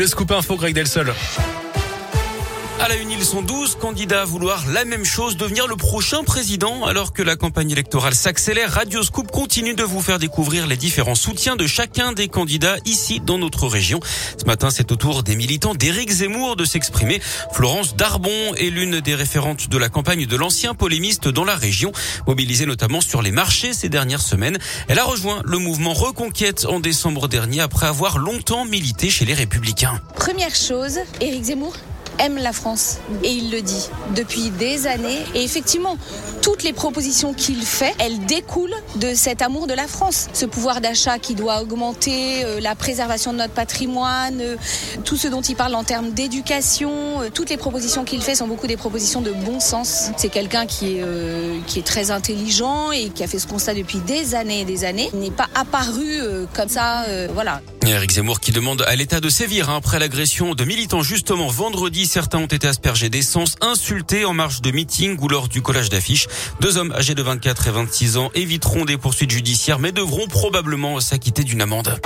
Le 0.00 0.06
scoop 0.06 0.30
info, 0.30 0.54
Greg 0.54 0.74
Delsol. 0.74 1.12
À 2.80 2.86
la 2.86 2.94
une, 2.94 3.10
ils 3.10 3.24
sont 3.24 3.42
12 3.42 3.76
candidats 3.80 4.22
à 4.22 4.24
vouloir 4.24 4.64
la 4.68 4.84
même 4.84 5.04
chose, 5.04 5.36
devenir 5.36 5.66
le 5.66 5.74
prochain 5.74 6.22
président. 6.22 6.84
Alors 6.84 7.12
que 7.12 7.22
la 7.22 7.34
campagne 7.34 7.72
électorale 7.72 8.14
s'accélère, 8.14 8.70
Radio 8.70 9.02
Scoop 9.02 9.32
continue 9.32 9.74
de 9.74 9.82
vous 9.82 10.00
faire 10.00 10.20
découvrir 10.20 10.68
les 10.68 10.76
différents 10.76 11.16
soutiens 11.16 11.56
de 11.56 11.66
chacun 11.66 12.12
des 12.12 12.28
candidats 12.28 12.76
ici 12.84 13.18
dans 13.18 13.36
notre 13.36 13.66
région. 13.66 13.98
Ce 14.38 14.44
matin, 14.44 14.70
c'est 14.70 14.92
au 14.92 14.96
tour 14.96 15.24
des 15.24 15.34
militants 15.34 15.74
d'Éric 15.74 16.08
Zemmour 16.08 16.54
de 16.54 16.64
s'exprimer. 16.64 17.20
Florence 17.52 17.96
Darbon 17.96 18.54
est 18.54 18.70
l'une 18.70 19.00
des 19.00 19.16
référentes 19.16 19.68
de 19.68 19.76
la 19.76 19.88
campagne 19.88 20.26
de 20.26 20.36
l'ancien 20.36 20.74
polémiste 20.74 21.26
dans 21.26 21.44
la 21.44 21.56
région, 21.56 21.90
mobilisée 22.28 22.66
notamment 22.66 23.00
sur 23.00 23.22
les 23.22 23.32
marchés 23.32 23.72
ces 23.72 23.88
dernières 23.88 24.22
semaines. 24.22 24.58
Elle 24.86 25.00
a 25.00 25.04
rejoint 25.04 25.42
le 25.44 25.58
mouvement 25.58 25.94
Reconquête 25.94 26.64
en 26.64 26.78
décembre 26.78 27.26
dernier 27.26 27.60
après 27.60 27.86
avoir 27.86 28.18
longtemps 28.18 28.64
milité 28.64 29.10
chez 29.10 29.24
les 29.24 29.34
Républicains. 29.34 30.00
Première 30.14 30.54
chose, 30.54 31.00
Éric 31.20 31.42
Zemmour 31.42 31.74
aime 32.18 32.38
la 32.38 32.52
France 32.52 32.98
et 33.22 33.32
il 33.32 33.50
le 33.50 33.62
dit 33.62 33.88
depuis 34.14 34.50
des 34.50 34.86
années. 34.86 35.18
Et 35.34 35.42
effectivement, 35.42 35.96
toutes 36.42 36.62
les 36.62 36.72
propositions 36.72 37.34
qu'il 37.34 37.62
fait, 37.62 37.94
elles 37.98 38.18
découlent 38.26 38.74
de 38.96 39.14
cet 39.14 39.42
amour 39.42 39.66
de 39.66 39.74
la 39.74 39.86
France. 39.86 40.28
Ce 40.32 40.46
pouvoir 40.46 40.80
d'achat 40.80 41.18
qui 41.18 41.34
doit 41.34 41.60
augmenter, 41.60 42.44
euh, 42.44 42.60
la 42.60 42.74
préservation 42.74 43.32
de 43.32 43.38
notre 43.38 43.52
patrimoine, 43.52 44.40
euh, 44.40 44.56
tout 45.04 45.16
ce 45.16 45.28
dont 45.28 45.40
il 45.40 45.56
parle 45.56 45.74
en 45.74 45.84
termes 45.84 46.10
d'éducation, 46.10 46.90
euh, 47.20 47.28
toutes 47.32 47.50
les 47.50 47.56
propositions 47.56 48.04
qu'il 48.04 48.22
fait 48.22 48.34
sont 48.34 48.46
beaucoup 48.46 48.66
des 48.66 48.76
propositions 48.76 49.20
de 49.20 49.32
bon 49.32 49.60
sens. 49.60 50.10
C'est 50.16 50.28
quelqu'un 50.28 50.66
qui 50.66 50.98
est, 50.98 51.04
qui 51.66 51.78
est 51.78 51.86
très 51.86 52.10
intelligent 52.10 52.92
et 52.92 53.10
qui 53.10 53.22
a 53.22 53.26
fait 53.26 53.38
ce 53.38 53.46
constat 53.46 53.74
depuis 53.74 53.98
des 53.98 54.34
années 54.34 54.62
et 54.62 54.64
des 54.64 54.84
années. 54.84 55.10
Il 55.12 55.20
n'est 55.20 55.30
pas 55.30 55.48
apparu 55.54 56.20
comme 56.54 56.68
ça, 56.68 57.04
voilà. 57.32 57.60
Eric 57.90 58.12
Zemmour 58.12 58.40
qui 58.40 58.52
demande 58.52 58.82
à 58.82 58.94
l'État 58.96 59.20
de 59.20 59.28
sévir 59.28 59.70
hein, 59.70 59.76
après 59.76 59.98
l'agression 59.98 60.54
de 60.54 60.64
militants 60.64 61.02
justement 61.02 61.48
vendredi 61.48 62.06
certains 62.06 62.38
ont 62.38 62.46
été 62.46 62.66
aspergés 62.66 63.08
d'essence, 63.08 63.56
insultés 63.60 64.24
en 64.24 64.34
marche 64.34 64.60
de 64.60 64.70
meeting 64.70 65.16
ou 65.20 65.28
lors 65.28 65.48
du 65.48 65.62
collage 65.62 65.88
d'affiches. 65.88 66.26
Deux 66.60 66.76
hommes 66.76 66.92
âgés 66.92 67.14
de 67.14 67.22
24 67.22 67.68
et 67.68 67.70
26 67.70 68.16
ans 68.18 68.30
éviteront 68.34 68.84
des 68.84 68.98
poursuites 68.98 69.30
judiciaires 69.30 69.78
mais 69.78 69.92
devront 69.92 70.26
probablement 70.28 71.00
s'acquitter 71.00 71.44
d'une 71.44 71.62
amende. 71.62 71.98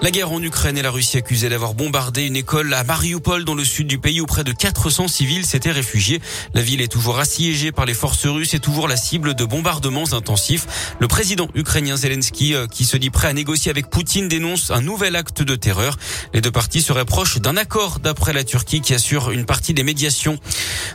La 0.00 0.12
guerre 0.12 0.30
en 0.30 0.40
Ukraine 0.40 0.78
et 0.78 0.82
la 0.82 0.92
Russie 0.92 1.16
accusée 1.16 1.48
d'avoir 1.48 1.74
bombardé 1.74 2.24
une 2.24 2.36
école 2.36 2.72
à 2.72 2.84
Mariupol 2.84 3.44
dans 3.44 3.56
le 3.56 3.64
sud 3.64 3.88
du 3.88 3.98
pays 3.98 4.20
où 4.20 4.26
près 4.26 4.44
de 4.44 4.52
400 4.52 5.08
civils 5.08 5.44
s'étaient 5.44 5.72
réfugiés. 5.72 6.20
La 6.54 6.62
ville 6.62 6.80
est 6.80 6.92
toujours 6.92 7.18
assiégée 7.18 7.72
par 7.72 7.84
les 7.84 7.94
forces 7.94 8.24
russes 8.24 8.54
et 8.54 8.60
toujours 8.60 8.86
la 8.86 8.96
cible 8.96 9.34
de 9.34 9.44
bombardements 9.44 10.12
intensifs. 10.12 10.94
Le 11.00 11.08
président 11.08 11.48
ukrainien 11.56 11.96
Zelensky, 11.96 12.54
euh, 12.54 12.68
qui 12.68 12.84
se 12.84 12.96
dit 12.96 13.10
prêt 13.10 13.26
à 13.26 13.32
négocier 13.32 13.72
avec 13.72 13.90
Poutine, 13.90 14.28
dénonce 14.28 14.70
un 14.70 14.82
nouvel 14.82 15.16
acte 15.16 15.42
de 15.42 15.56
terreur. 15.56 15.96
Les 16.32 16.40
deux 16.40 16.52
parties 16.52 16.80
seraient 16.80 17.04
proches 17.04 17.38
d'un 17.38 17.56
accord 17.56 17.98
d'après 17.98 18.32
la 18.32 18.44
Turquie 18.44 18.80
qui 18.80 18.94
assure 18.94 19.32
une 19.32 19.46
partie 19.46 19.74
des 19.74 19.82
médiations. 19.82 20.38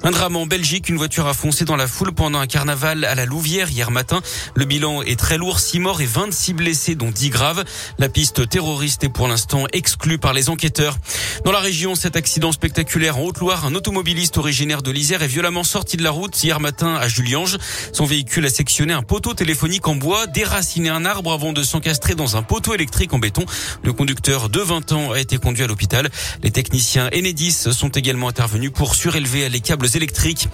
Un 0.04 0.12
drame 0.12 0.38
en 0.38 0.46
Belgique, 0.46 0.88
une 0.88 0.98
voiture 0.98 1.28
a 1.28 1.34
foncé 1.34 1.66
dans 1.66 1.76
la 1.76 1.88
foule 1.88 2.14
pendant 2.14 2.40
un 2.40 2.48
carnaval 2.48 3.04
à 3.04 3.16
la 3.16 3.26
Louvière 3.26 3.70
hier 3.70 3.92
matin. 3.92 4.22
Le 4.56 4.64
bilan 4.64 5.02
est 5.02 5.20
très 5.20 5.38
lourd, 5.38 5.60
6 5.60 5.80
morts 5.80 6.00
et 6.00 6.06
26 6.06 6.54
blessés 6.54 6.96
dont 6.96 7.12
10 7.12 7.30
graves. 7.32 7.66
La 8.00 8.08
piste 8.08 8.48
terroriste 8.48 8.93
est 9.02 9.10
pour 9.10 9.28
l'instant 9.28 9.66
exclu 9.74 10.18
par 10.18 10.34
les 10.34 10.50
enquêteurs. 10.50 10.98
Dans 11.46 11.52
la 11.52 11.60
région, 11.60 11.96
cet 11.96 12.16
accident 12.16 12.52
spectaculaire 12.52 13.18
en 13.18 13.22
Haute-Loire, 13.22 13.66
un 13.66 13.74
automobiliste 13.76 14.38
originaire 14.38 14.82
de 14.82 14.92
l'Isère 14.92 15.24
est 15.24 15.28
violemment 15.28 15.64
sorti 15.64 15.98
de 15.98 16.04
la 16.04 16.12
route 16.12 16.44
hier 16.44 16.60
matin 16.60 16.96
à 16.96 17.08
Juliange. 17.08 17.58
Son 17.94 18.06
véhicule 18.06 18.46
a 18.46 18.50
sectionné 18.50 18.94
un 18.94 19.02
poteau 19.02 19.34
téléphonique 19.34 19.88
en 19.88 19.96
bois, 19.96 20.28
déraciné 20.28 20.90
un 20.90 21.06
arbre 21.06 21.32
avant 21.32 21.54
de 21.54 21.64
s'encastrer 21.64 22.14
dans 22.14 22.38
un 22.38 22.44
poteau 22.44 22.74
électrique 22.74 23.14
en 23.14 23.20
béton. 23.20 23.46
Le 23.84 23.94
conducteur 23.94 24.50
de 24.50 24.60
20 24.60 24.92
ans 24.92 25.12
a 25.12 25.20
été 25.20 25.38
conduit 25.38 25.64
à 25.64 25.68
l'hôpital. 25.68 26.10
Les 26.44 26.52
techniciens 26.52 27.10
Enedis 27.14 27.70
sont 27.72 27.90
également 27.90 28.28
intervenus 28.28 28.72
pour 28.72 28.96
surélever 28.96 29.50
les 29.50 29.62
câbles 29.62 29.88
électriques. 29.96 30.48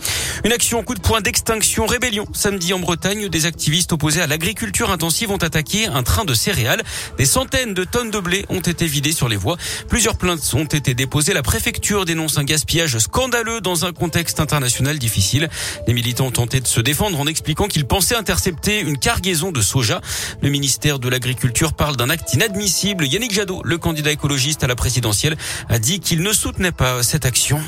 Une 0.46 0.52
action 0.54 0.82
coup 0.84 0.96
de 0.96 1.02
poing 1.02 1.22
d'extinction 1.22 1.86
rébellion. 1.86 2.26
Samedi 2.34 2.74
en 2.74 2.80
Bretagne, 2.80 3.28
des 3.28 3.46
activistes 3.46 3.92
opposés 3.92 4.22
à 4.22 4.28
l'agriculture 4.28 4.92
intensive 4.92 5.32
ont 5.32 5.38
attaqué 5.38 5.88
un 5.88 6.04
train 6.04 6.26
de 6.26 6.34
céréales. 6.34 6.84
Des 7.18 7.26
centaines 7.26 7.74
de 7.74 7.84
tonnes 7.84 8.12
de 8.12 8.20
ont 8.50 8.60
été 8.60 8.86
vidés 8.86 9.12
sur 9.12 9.30
les 9.30 9.36
voies. 9.36 9.58
Plusieurs 9.88 10.18
plaintes 10.18 10.54
ont 10.54 10.66
été 10.66 10.94
déposées. 10.94 11.34
La 11.34 11.44
préfecture 11.44 12.06
dénonce 12.06 12.38
un 12.38 12.44
gaspillage 12.44 12.98
scandaleux 12.98 13.62
dans 13.62 13.86
un 13.86 13.92
contexte 13.92 14.40
international 14.40 15.00
difficile. 15.00 15.50
Les 15.88 15.94
militants 15.94 16.28
ont 16.28 16.32
tenté 16.32 16.60
de 16.60 16.68
se 16.68 16.82
défendre 16.82 17.20
en 17.20 17.28
expliquant 17.28 17.68
qu'ils 17.68 17.86
pensaient 17.86 18.16
intercepter 18.16 18.80
une 18.80 18.98
cargaison 18.98 19.52
de 19.52 19.62
soja. 19.62 20.02
Le 20.42 20.50
ministère 20.50 21.00
de 21.00 21.10
l'Agriculture 21.10 21.74
parle 21.74 21.98
d'un 21.98 22.10
acte 22.10 22.34
inadmissible. 22.34 23.06
Yannick 23.06 23.34
Jadot, 23.34 23.62
le 23.64 23.78
candidat 23.78 24.12
écologiste 24.12 24.64
à 24.64 24.68
la 24.68 24.76
présidentielle, 24.76 25.38
a 25.70 25.80
dit 25.80 26.00
qu'il 26.00 26.22
ne 26.22 26.34
soutenait 26.34 26.72
pas 26.72 27.04
cette 27.04 27.26
action. 27.26 27.60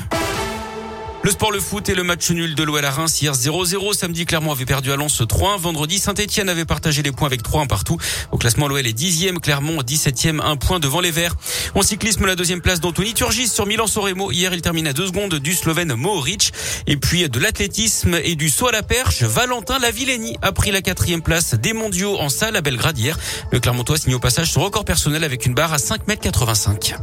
Le 1.24 1.30
sport, 1.30 1.52
le 1.52 1.60
foot 1.60 1.88
et 1.88 1.94
le 1.94 2.02
match 2.02 2.32
nul 2.32 2.56
de 2.56 2.64
l'OL 2.64 2.84
à 2.84 2.90
Reims 2.90 3.22
hier 3.22 3.32
0-0. 3.32 3.94
Samedi, 3.94 4.26
Clermont 4.26 4.50
avait 4.50 4.64
perdu 4.64 4.90
à 4.90 4.96
Lens 4.96 5.20
3-1. 5.20 5.56
Vendredi, 5.56 6.00
Saint-Etienne 6.00 6.48
avait 6.48 6.64
partagé 6.64 7.04
les 7.04 7.12
points 7.12 7.28
avec 7.28 7.42
3-1 7.42 7.68
partout. 7.68 7.96
Au 8.32 8.38
classement, 8.38 8.66
l'OL 8.66 8.84
est 8.84 8.98
10e, 8.98 9.38
Clermont 9.38 9.82
17e, 9.82 10.40
un 10.40 10.56
point 10.56 10.80
devant 10.80 11.00
les 11.00 11.12
Verts. 11.12 11.36
En 11.76 11.82
cyclisme, 11.82 12.26
la 12.26 12.34
deuxième 12.34 12.60
place 12.60 12.80
d'Anthony 12.80 13.14
Turgis 13.14 13.46
sur 13.46 13.66
Milan-Soremo. 13.66 14.32
Hier, 14.32 14.52
il 14.52 14.62
termine 14.62 14.88
à 14.88 14.92
deux 14.92 15.06
secondes 15.06 15.36
du 15.36 15.54
Slovène 15.54 15.94
Mohoric. 15.94 16.52
Et 16.88 16.96
puis, 16.96 17.28
de 17.28 17.38
l'athlétisme 17.38 18.18
et 18.24 18.34
du 18.34 18.50
saut 18.50 18.66
à 18.66 18.72
la 18.72 18.82
perche, 18.82 19.22
Valentin 19.22 19.78
Lavilleni 19.78 20.36
a 20.42 20.50
pris 20.50 20.72
la 20.72 20.82
quatrième 20.82 21.22
place 21.22 21.54
des 21.54 21.72
mondiaux 21.72 22.18
en 22.18 22.30
salle 22.30 22.56
à 22.56 22.62
Belgrade 22.62 22.98
hier. 22.98 23.16
Le 23.52 23.60
Clermontois 23.60 23.96
signe 23.96 24.16
au 24.16 24.20
passage 24.20 24.50
son 24.50 24.60
record 24.60 24.84
personnel 24.84 25.22
avec 25.22 25.46
une 25.46 25.54
barre 25.54 25.72
à 25.72 25.78
5 25.78 26.00
m 26.08 26.16
85. 26.16 26.96